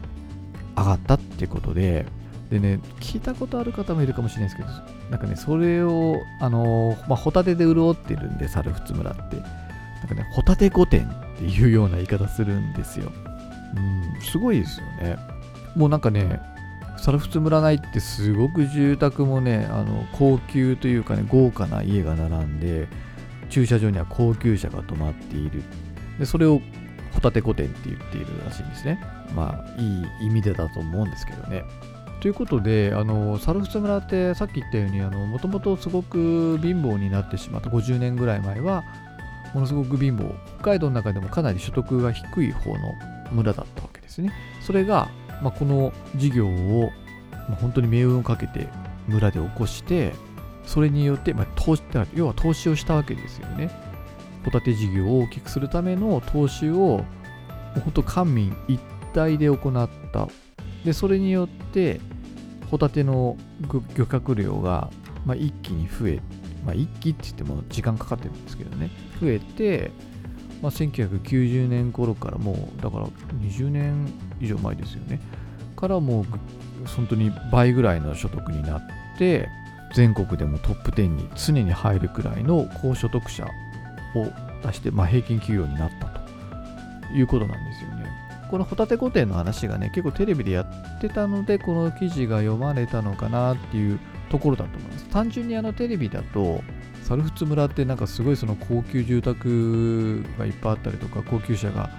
[0.77, 2.07] 上がったってことで、
[2.55, 4.69] でね、聞いたことある方もいるかもしれないですけど、
[5.11, 13.11] なんかね、それを、あの、まあ、ホタテで潤ってるんで、猿払村って、なんかね、ホタテ御殿っていうような言い方するんですよ。
[13.77, 15.17] うん、すごいですよね。
[15.75, 16.41] もうなんかね、
[16.97, 22.89] 猿払村内ってすごく住宅もねあの高級というかね豪華な家が並んで
[23.51, 25.63] 駐車場には高級車が止まっている
[26.19, 26.63] でそれを
[27.13, 29.01] ホタテ御殿って言っているらしいんですね
[29.35, 31.65] まあいい意味でだと思うんですけどね
[32.25, 38.83] ということで、あの猿払村ってさっき言ったように、もともとすごく貧乏になってしまった、50年ぐらい前は、
[39.53, 42.79] ものすごく貧乏、北海道の中でもかなり所得が低い方の
[43.31, 44.33] 村だったわけですね。
[44.63, 45.11] それが、
[45.43, 46.91] まあ、この事業を、
[47.31, 48.69] まあ、本当に命運をかけて
[49.07, 50.15] 村で起こして
[50.65, 51.83] それによって、まあ、投資
[52.15, 53.71] 要は投資をしたわけですよね。
[54.47, 57.05] ホタテ事業を大きくするための投資を
[57.75, 58.81] 本当官民一
[59.13, 60.27] 体で行った。
[60.87, 62.01] でそれによって
[62.71, 63.37] ホタテの
[63.97, 64.91] 漁獲量が、
[65.25, 66.21] まあ、一気に増え、
[66.65, 69.91] まあ、一気って言っても時間かかってるんですけどね増えて
[70.63, 73.07] まあ、1990年頃からもうだから
[73.43, 75.21] 20年以上前ですよね
[75.77, 76.25] からもう
[76.89, 78.83] 本当に倍ぐらいの所得になっ
[79.19, 79.47] て
[79.95, 83.49] 全国でもトップ10に常に入るくらいの高所得者を
[84.67, 86.07] 出して、まあ、平均給与になった
[87.09, 87.94] ということなんですよね。
[88.51, 93.99] このホタテ御殿の話がね結構テレビでやってたのでこの記事が読まれたのかなっていう
[94.31, 95.05] ところだと思います。
[95.07, 96.63] 単純にあのテレビだと
[97.03, 101.91] 猿払村ってなんかすごいその高級住宅がいっぱいあったりとか高級車が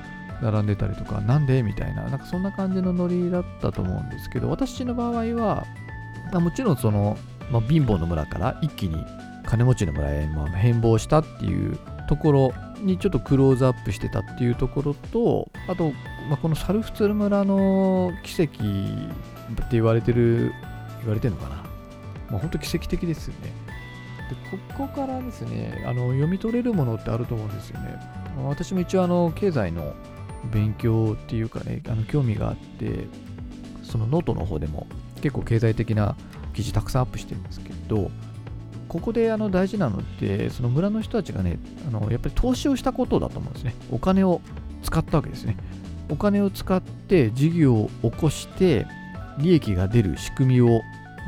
[0.41, 5.65] 並んでたりとかなんでみたいななんかそんな感じのノリだったと思うんですけど私の場合は、
[6.31, 7.17] まあ、もちろんその、
[7.51, 9.05] まあ、貧乏の村から一気に
[9.45, 11.77] 金持ちの村へまあ変貌したっていう
[12.08, 15.93] ところにちょっとクローズアップしてたっていうところとあと、
[16.29, 20.53] まあ、この猿払村の奇跡って言われてる
[20.99, 21.55] 言われてるのかな、
[22.29, 23.53] まあ、本当奇跡的ですよね
[24.29, 27.99] でここからですねあの読み取れるものってあると思うんですよね
[28.47, 29.93] 私も一応あの経済の
[30.51, 33.07] 勉強っていうかねあの興味があって
[33.83, 34.88] そのノートの方でも
[35.21, 36.15] 結構経済的な
[36.53, 38.09] 記事たくさんアップしてるんですけど、
[38.88, 43.75] ここであの大事なのって、その村の人たちがね、あのやっぱり投資をしたことだと思うんですね。
[43.91, 44.41] お金を
[44.83, 45.57] 使ったわけですね。
[46.10, 48.86] お金を使って事業を起こして、
[49.38, 50.82] 利益が出る仕組みを、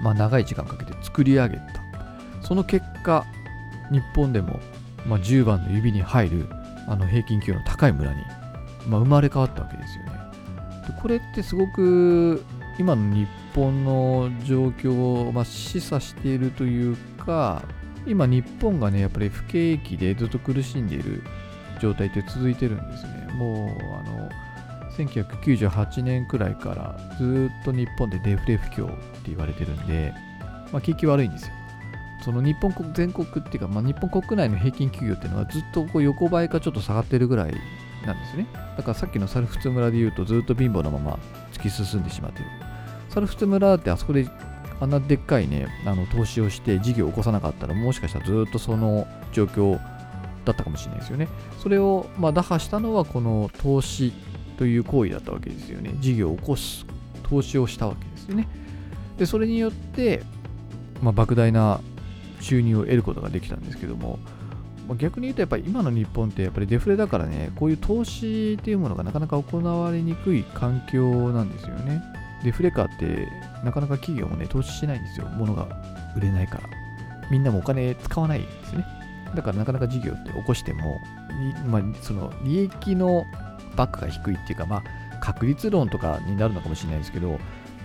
[0.04, 1.64] まあ、長い時間かけて作り上げた。
[2.42, 3.26] その結果、
[3.92, 4.60] 日本でも、
[5.06, 6.48] まあ、10番の指に入る
[6.88, 8.22] あの平均給与の高い村に、
[8.88, 10.12] まあ、生まれ変わったわけですよね。
[10.88, 12.44] でこれってすごく
[12.80, 17.64] 今の日本の状況を、まあ、示唆しているというか、
[18.06, 21.24] 今日本がね、やっぱり不景気でずっと苦しんでいる
[21.82, 23.28] 状態って続いてるんですね。
[23.34, 24.17] もう、あの、
[24.98, 30.14] 1998年くらいからずっと日本でデフレ不況って言われてるんで、
[30.72, 31.54] まあ、景気悪いんですよ。
[32.24, 37.54] その日本国全国っていうか、まあ、日本国内の平均給与っていうのはずっとこう横ばいかちょっと下がってるぐらい
[38.06, 38.48] なんですね。
[38.76, 41.20] だからさっきのサルフツ村で言うとずっと貧乏なまま
[41.54, 42.46] 突き進んでしまってる。
[43.10, 44.28] サルフツ村ってあそこで
[44.80, 49.80] あんなでっかいね、あの投資をして事業を起こさなかったらもしかしたらずっとその状況
[50.46, 51.28] だったかもしれないですよね。
[51.60, 54.14] それをま打破したのはこの投資
[54.58, 55.94] という行為だったわけですよね。
[56.00, 56.86] 事業を起こす、
[57.24, 58.48] 投資をしたわけですよね。
[59.18, 60.24] で、それによって、
[61.02, 61.80] まあ、莫大な
[62.42, 64.20] 収入を得ることができたんですけども、
[64.88, 72.02] まあ、逆に言うとやっぱり今の日本ってやっぱりデフレだからね、こういう投資っていうものがなかなか行われにくい環境なんですよね。
[72.44, 73.28] デフレ化って
[73.64, 75.28] なかなか企業もね、投資しないんですよ。
[75.38, 75.68] 物が
[76.16, 76.64] 売れないから。
[77.30, 78.86] みんなもお金使わないんですね。
[79.36, 81.02] だからなかなか事業って起こしても、
[81.70, 83.26] まあ、その利益の
[83.78, 87.40] バックが低いっていうか、まあ、確率論とかになるのかもしれないですけど、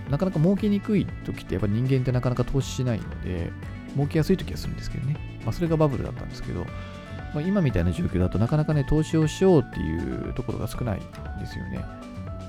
[0.09, 3.51] なかなか儲けにくい時ってやっぱり人間ってなかなか投資しないので、
[3.95, 5.15] 儲けやすい時はするんですけどね。
[5.45, 6.65] まあ、それがバブルだったんですけど、
[7.33, 11.79] まあ、今みたいな状況だとなかなかね、投資をしようっていうところが少ないんですよね。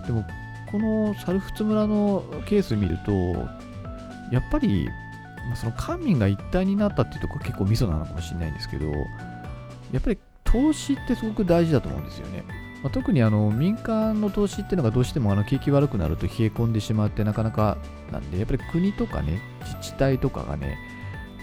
[0.06, 0.24] でも、
[0.70, 3.12] このサルフツ村のケース見ると、
[4.32, 4.88] やっぱり、
[5.48, 12.63] ま、その官民が一体になったっていうところ結構ミソなのかもしれないんですけど、やっぱり投資ってすごく大事だと思うんですよね。
[12.84, 17.78] まあ、特にあの民間の投資っていうのがどうしてもあの景気悪くなると冷え込んでしまってなかなか
[18.12, 20.76] なんで、やっぱり国とかね、自治体とかがね、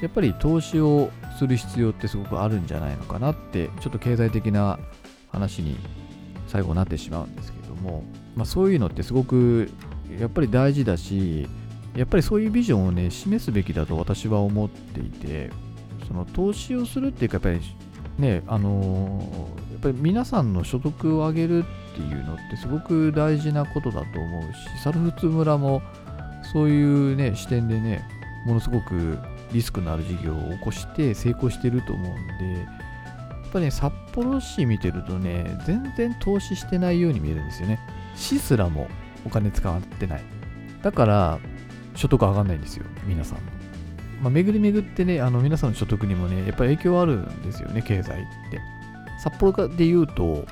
[0.04, 4.78] やっぱり投資をする必要ってすごくあるんじゃないのかなって、ちょっと経済的な
[5.32, 5.78] 話に
[6.48, 8.04] 最後なってしまうんですけども、
[8.36, 9.72] まあ、そういうのってすごく
[10.20, 11.48] やっぱり大事だし、
[11.96, 15.50] やっぱりそういうビジョンをね、示すべきだと私は思っていて、
[16.08, 17.62] その投資をするっていうか、やっぱり
[18.20, 25.82] ね、あのー、ぱり皆さんの所得を上げるっていうのってすごく大事なことだと思うし、サルフツ村も
[26.54, 28.08] そういうね、視点でね、
[28.46, 29.20] ものすごく
[29.52, 32.66] リスクのある事業を起こして成功してると思うんで、や
[33.50, 37.80] っぱね、札幌市見てるとね、全然投資してないように見えるんですよね。
[38.16, 38.88] 市すらも
[39.26, 40.24] お金使ってない。
[40.82, 41.40] だから、
[41.96, 43.40] 所得上がんないんですよ、皆さん。
[44.22, 48.62] まあ、巡り巡ってね、あの皆さんの所得にもね、やっぱり影響あるんですよね、経済って。
[49.22, 50.46] 札幌で言うと、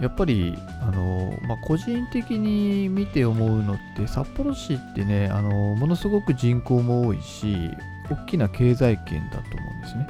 [0.00, 7.70] やっぱり、あのまあ、個人的に見て思うのって、札幌市ってね、あのものすごく人口も多いし、
[8.10, 10.08] 大きな経済圏だと思うんですね。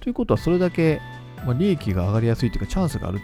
[0.00, 1.02] ということは、それだけ、
[1.44, 3.20] まあ、利益が上がりやすいというか、チャンスがある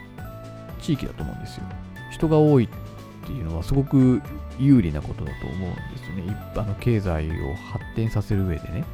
[0.79, 1.63] 地域だと思うんですよ。
[2.11, 4.21] 人が多いっていうのは、すごく
[4.59, 6.23] 有利なことだと思うんですよね。
[6.27, 8.85] 一般の経済を発展させる上でね。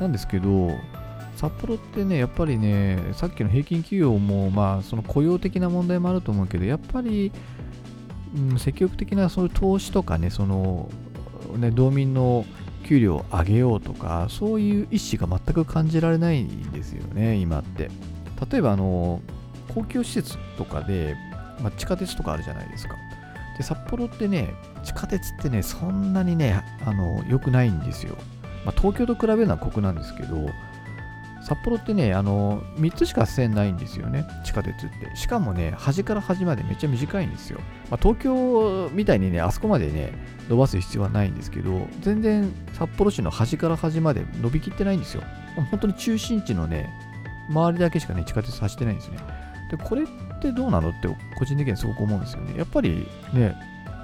[0.00, 0.70] なんですけど、
[1.36, 7.32] 札幌ってね、やっぱりね、さっきの平均給与も、まあ、その雇用的な問題もあると思うけど、やっぱり、
[8.36, 10.90] うん、積極的なそういう投資とかね、その、
[11.56, 12.44] ね、道民の
[12.84, 17.90] 給料を上げようとか、そういう意思が全く感じられないんですよね、今って。
[18.50, 19.20] 例えば、あの、
[19.74, 21.16] 公共施設とかで、
[21.60, 22.94] まあ、地下鉄とかあるじゃないですか。
[23.56, 28.16] で、札幌ってね、地下鉄ってね、そんなにね、あの、良くないんですよ。
[28.64, 30.48] まあ、東京と比べるのは酷なんですけど、
[31.44, 35.14] 札幌ってね、あの、3つしか線ないんですよね、地下鉄って。
[35.14, 37.60] しかもね、端から端までめっちゃ短いんですよ。
[37.90, 40.12] まあ、東京みたいにね、あそこまでね、
[40.48, 45.22] 伸ばす必要はないんですけど、全然札幌市の端から端まで伸びきってないんですよ。
[45.70, 46.88] 本当に中心地のね、
[47.50, 49.18] 周りだけしかね、地下鉄走ってないんですね。
[49.70, 50.06] で、これっ
[50.40, 52.56] てどうなのって個人的にはすごく思うんですよね。
[52.56, 53.54] やっぱりね、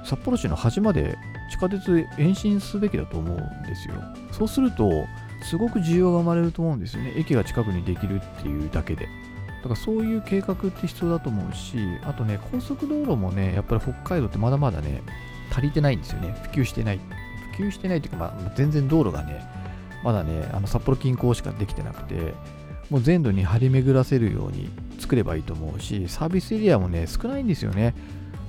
[0.05, 1.17] 札幌市の端まで
[1.51, 3.95] 地下鉄延伸すべきだと思うんですよ。
[4.31, 5.07] そうすると、
[5.43, 7.13] すごく需要が生まれると思うんですよね。
[7.17, 9.09] 駅が近くにできるっていうだけで。
[9.63, 15.03] だからそういう計画って必要だと思うし、あとね、高速道路もね、やっぱり北海道ってまだまだね、
[15.51, 16.35] 足りてないんですよね。
[16.43, 17.01] 普及してない。
[17.57, 19.45] 普及してないというか、まあ、全然道路がね、
[20.03, 22.35] まだね、あの札幌近郊しかできてなくて、
[22.89, 27.95] もう全土に張り巡らせるように作ればいいと思うし、サービスエリアもね、少ないんですよね。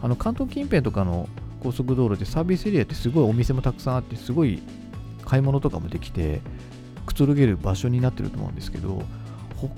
[0.02, 1.30] あの関東近辺とかの
[1.62, 4.62] 高速道路でサービスエリアってすごいお店もたくさんあってすごい
[5.26, 6.42] 買い物とかもできて
[7.06, 9.04] くつろげる場所になってると思うんですけど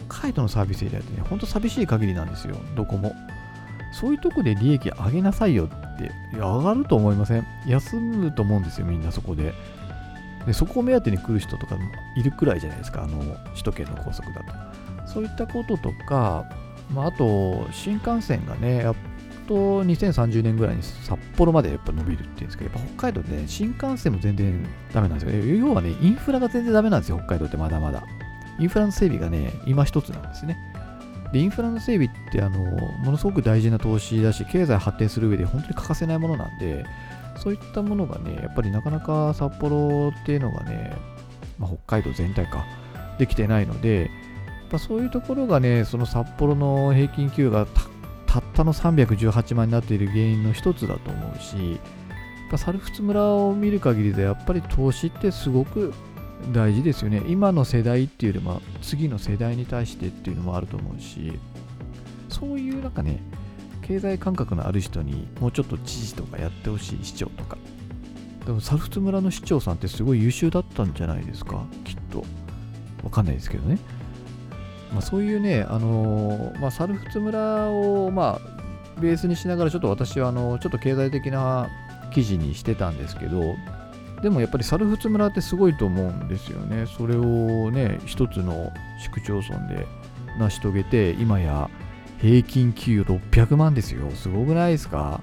[0.07, 3.13] 北海道のサービスエリアってねほんと寂しい限りなんですよどこも
[3.93, 9.53] そういうとこで利益上げなさいよって上がると思いません休むと思うんですよみんなそこで
[10.45, 11.83] でそこを目当てに来る人とかも
[12.17, 13.19] いるくらいじゃないですかあの
[13.51, 14.43] 首都圏の高速だ
[15.03, 16.45] とそういったこととか、
[16.93, 18.95] まあ、あと新幹線がねやっ
[19.47, 25.45] と2030年ぐらいに札幌までやっぱ伸びるっていうんですけど、やっぱ北海道で、ね、新幹線も全然ダメなんですよ。
[25.55, 28.03] 要はね、インフラが全然ダメなんですよ、北海道ってまだまだ。
[28.59, 30.57] インフラの整備がね、今一つなんですね。
[31.31, 36.85] で、インフラの整備って、あの、ものすごく大事な投資だし、経済発展する上で本当に欠かせないものなんで、
[37.37, 40.95] そういったものがね、やっぱりなかなか札幌っていうのがね、
[41.57, 42.65] まあ、北海道全体か、
[43.17, 44.09] できてないので、やっ
[44.69, 47.92] ぱそういうところがね、その札幌の平均給が高
[48.33, 51.79] たったの318万になっている原因の一つだと思うし、
[52.57, 55.93] サルフツ村を見る限りでやっぱり投資ってすごく
[56.51, 57.21] 大事ですよね。
[57.27, 61.39] 今の世代っていうよりも次の世代に対してっていうのもあると思うし、
[62.27, 63.21] そういうなんかね、
[63.83, 67.59] 経済感覚のある人にもうちょっと知事とかやってほしい市長とか。
[68.47, 72.25] でもサルフツ村の市長さんってすごい優秀だったんじゃないですか、きっと。
[73.03, 73.77] わかんないですけどね。
[74.93, 81.67] まあ、そういうね、あの、まあ、サルフツ村を、まあ、ベースにしながら、ちょっと私はあのちょっと経済的な
[82.13, 83.55] 記事にしてたんですけど、
[84.21, 86.85] でもやっぱりサルフツ村ってすごいと思うんですよね。
[86.85, 89.85] それをね、一つの市区町村で
[90.39, 91.69] 成し遂げて、今や
[92.19, 94.09] 平均給与600万ですよ。
[94.11, 95.19] すごくないですか？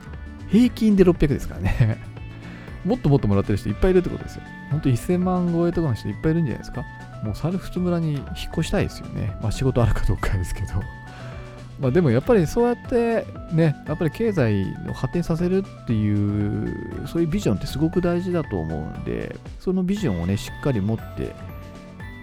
[0.48, 2.02] 平均で600ですからね。
[2.85, 4.42] もっともっともらってる人いっぱいいるってことですよ。
[4.70, 6.85] 本当1000万超えとかの人いっぱいいるんじゃないですか？
[7.22, 9.37] もうサルフツ村に引っ越したいですよね。
[9.42, 10.68] まあ仕事あるかどうかですけど。
[11.80, 21.35] まあでもやっぱりそうやってね、やっぱり経済を発展させるっていう、そういうビジョンってすごく大事だと思うんで、そのビジョンをね、しっかり持って、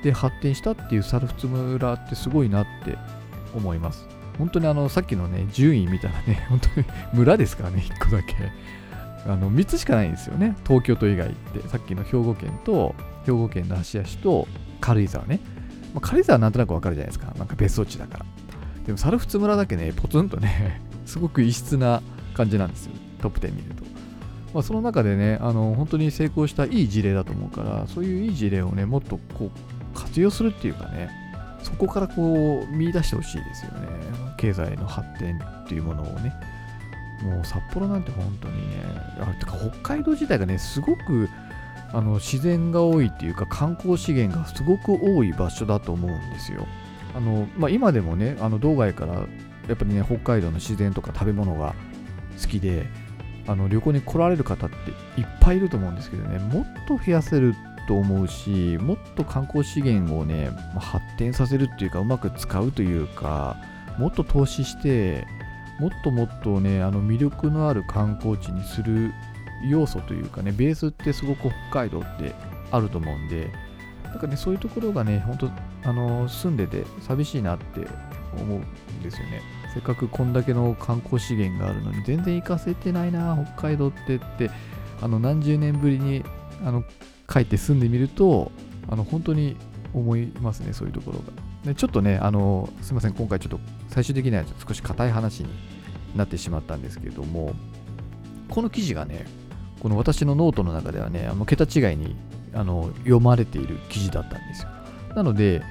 [0.03, 2.97] で、発展したっていうサルフツ村ってすごいなって
[3.55, 4.07] 思います。
[4.37, 8.35] 本当にあの、さっきのね、順位見たらね、 本当に村ですからね、1個だけ。
[9.25, 11.67] あの、3つしかないんですよね、東京都以外って。
[11.67, 14.47] さっきの兵庫県と、兵庫県の芦屋市と
[14.79, 15.39] 軽井沢ね。
[15.93, 17.33] まあ、軽井沢はなんとなくわかるじゃないですか。
[17.37, 18.25] なんか別荘地だから。
[18.85, 22.01] でも、猿払村だけね、ポツンとね、 すごく異質な
[22.33, 22.93] 感じなんですよ。
[23.21, 23.83] トップ10見ると。
[24.53, 31.09] まあ、その中でね、あの本当に成功したいい事例だと思うから、そういういい事例をね、もっとこう活用するっていうかね、
[31.63, 33.87] そこからこう見出してほしいですよね。
[34.37, 36.33] 経済の発展っていうものをね。
[37.21, 38.77] もう札幌なんて本当にね、
[39.19, 41.29] あてか北海道自体がね、すごく
[41.93, 46.67] あの自然が多いっていうか観光資源がすごく多い場所だと思うんですよ。
[47.15, 51.73] あのまあ、今でもね、あの道外からやっぱりね、北海道の自然とか食べ物が
[52.41, 52.85] 好きで、
[53.47, 57.55] あの旅行に来られる方っていっぱいいると思うんですけどね、もっと増やせる
[57.87, 63.57] と思うし、もっと観光資源をね、発展させるっていうか、うまく使うというか、
[63.97, 65.25] もっと投資して、
[65.79, 69.11] もっともっとね、あの魅力のある観光地にする
[69.69, 72.33] 要素というかね、ベースってすごく北海道って
[72.71, 73.51] あると思うんで、
[74.03, 75.49] なんかね、そういうところがね、本当
[75.89, 77.87] あの住んでて寂しいなって
[78.39, 79.41] 思うんですよね。
[79.73, 84.49] せっかくこんだけの観光資源があるのに、全然行かせてないな、北海道ってって、
[85.01, 86.23] あの何十年ぶりに
[86.65, 86.83] あの
[87.31, 88.51] 帰って住んでみると、
[88.89, 89.57] あの本当に
[89.93, 91.25] 思いますね、そういうところが。
[91.65, 95.49] でちょっとね、あのすみません、今回ちょっと最終的には少し硬い話に
[96.15, 97.53] なってしまったんですけれども、
[98.49, 99.25] この記事がね、
[99.79, 102.15] この私のノートの中ではね、あの桁違いに
[102.53, 104.69] あの読まれている記事だったんですよ。
[105.15, 105.61] なので、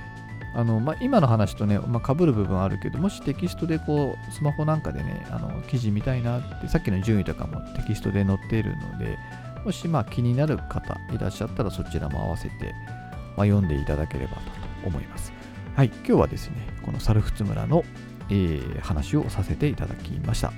[0.55, 9.19] あのまあ、今の話とね、まあ、被る部分あるけど、もしテキストでこう、スマホなんかでね、あの記事見たいなって、さっきの順位とかもテキストで載っているので、
[9.65, 12.73] もしまあ気になる方いらっしゃったらそちらも合わせて、
[13.37, 14.40] まあ、読んでいただければと
[14.87, 15.33] 思います。
[15.75, 17.85] はい、今日はですね、この猿払村の、
[18.31, 20.52] えー、話をさせていただきました。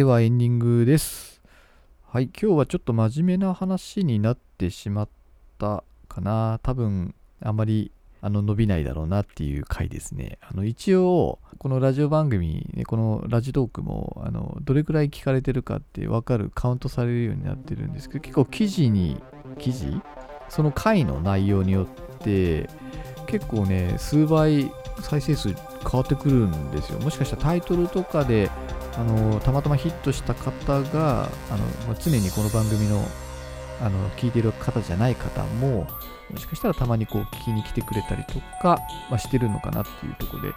[0.00, 1.42] ではエンディングです。
[2.06, 5.08] はい、今日はちょっと真面目な話になってしまっ
[5.58, 6.58] たかな。
[6.62, 7.92] 多分、あまり
[8.22, 10.38] あの伸びないだろうなっていう回ですね。
[10.40, 19.20] あの一応、このラジオ番組、このラジトークもあのどれくらい聞かれてるかって分かる、カウントされるようになってるんですけど、結構記事に、
[19.58, 20.00] 記事？
[20.48, 22.70] その回の内容によって、
[23.26, 24.72] 結構ね、数倍
[25.02, 25.58] 再生数変
[25.92, 26.98] わってくるんですよ。
[27.00, 28.50] もしかしたらタイトルとかで
[29.00, 33.02] あのたまたまヒットした方があの、ま、常にこの番組の
[33.80, 35.86] あの聞いてる方じゃない方も
[36.30, 38.78] もしかしたらたまにこう聞きに来てくれたりとか、
[39.08, 40.54] まあ、してるのかなっていうところで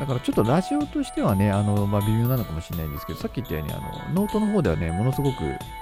[0.00, 3.76] だからちょっとラジオとしてはね、あの、まあ、微妙なのかもしれないんですけど、さっき言ったように、あ
[4.12, 5.38] の、ノートの方ではね、ものすごく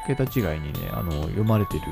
[0.07, 1.83] 桁違いにね、あの、読まれてる、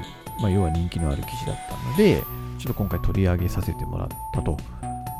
[0.41, 2.23] まあ、要は人気のある記事だったので、
[2.59, 4.57] ちょっと今回取り上げさせてもらったと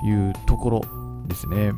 [0.03, 0.81] いうところ
[1.27, 1.73] ですね。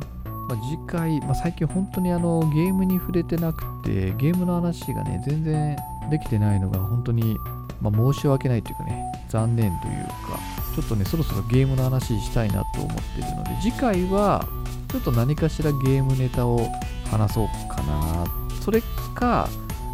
[0.47, 5.75] まあ、次回、まあ、最近本当にあの、ゲームに触れてなくて、ゲームの話がね、全然
[6.09, 7.37] できてないのが本当に、
[7.81, 10.39] まあ、申し訳ないというかね、残念というか、
[10.75, 14.47] ちょっとね、そろそろゲームの話したいなと思ってるので、次回は、
[14.89, 16.71] ちょっと何かしらゲームネタを
[17.11, 18.25] 話そうかな。
[18.61, 18.81] それ
[19.15, 19.49] か、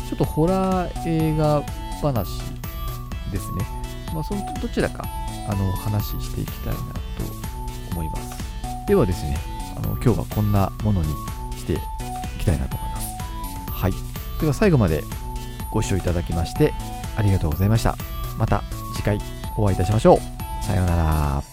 [0.07, 1.63] ちょっとホラー映画
[2.01, 2.41] 話
[3.31, 3.65] ですね。
[4.13, 5.03] まあ、そのどちらか、
[5.49, 6.83] あの、話していきたいなと
[7.91, 8.43] 思います。
[8.87, 9.52] ではですね、
[9.83, 11.13] の、今日はこんなものに
[11.57, 11.77] してい
[12.39, 13.07] きたいなと思います。
[13.71, 13.93] はい。
[14.41, 15.03] では最後まで
[15.71, 16.73] ご視聴いただきまして
[17.15, 17.95] ありがとうございました。
[18.37, 18.63] また
[18.95, 19.19] 次回
[19.57, 20.65] お会いいたしましょう。
[20.65, 21.52] さようなら。